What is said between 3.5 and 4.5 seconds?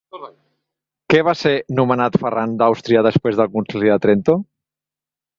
Concili de Trento?